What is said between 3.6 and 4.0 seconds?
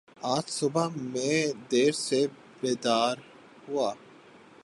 ہوا